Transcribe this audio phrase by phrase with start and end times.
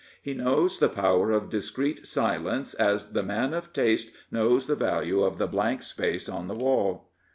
[0.19, 5.21] He knows the power of discreet silence as the man of taste knows the value
[5.21, 7.11] of the blank space on the wall.